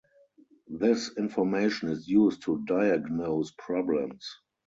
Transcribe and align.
This 0.67 1.15
information 1.15 1.89
is 1.89 2.07
used 2.07 2.41
to 2.45 2.65
diagnose 2.65 3.51
problems. 3.51 4.27